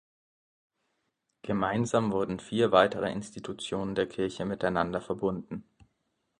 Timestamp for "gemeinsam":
1.43-2.11